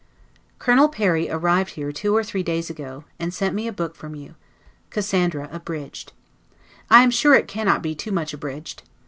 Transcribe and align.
Colonel 0.57 0.89
Perry 0.89 1.29
arrived 1.29 1.73
here 1.73 1.91
two 1.91 2.15
or 2.15 2.23
three 2.23 2.41
days 2.41 2.71
ago, 2.71 3.03
and 3.19 3.31
sent 3.31 3.53
me 3.53 3.67
a 3.67 3.71
book 3.71 3.93
from 3.95 4.15
you; 4.15 4.33
Cassandra 4.89 5.47
abridged. 5.51 6.11
I 6.89 7.03
am 7.03 7.11
sure 7.11 7.35
it 7.35 7.47
cannot 7.47 7.83
be 7.83 7.93
too 7.93 8.11
much 8.11 8.33
abridged. 8.33 8.81